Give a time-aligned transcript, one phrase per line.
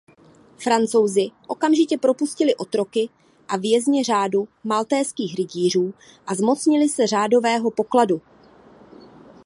[0.57, 3.09] Francouzi okamžitě propustili otroky
[3.47, 5.93] a vězně řádu maltézských rytířů
[6.27, 8.21] a zmocnili se řádového pokladu.